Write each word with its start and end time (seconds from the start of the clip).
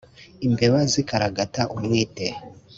Imbeba 0.47 0.79
zikaragata 0.91 1.61
umwite, 1.75 2.25